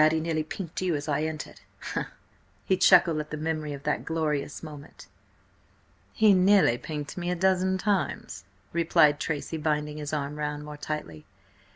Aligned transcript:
he 0.11 0.19
nearly 0.19 0.41
pinked 0.41 0.81
you 0.81 0.95
as 0.95 1.07
I 1.07 1.25
entered!" 1.25 1.61
He 2.65 2.75
chuckled 2.75 3.19
at 3.19 3.29
the 3.29 3.37
memory 3.37 3.71
of 3.73 3.83
that 3.83 4.03
glorious 4.03 4.63
moment. 4.63 5.05
"He 6.11 6.33
nearly 6.33 6.79
pinked 6.79 7.19
me 7.19 7.29
a 7.29 7.35
dozen 7.35 7.77
times," 7.77 8.43
replied 8.73 9.19
Tracy, 9.19 9.57
binding 9.57 9.97
his 9.99 10.11
arm 10.11 10.37
round 10.37 10.65
more 10.65 10.75
tightly. 10.77 11.25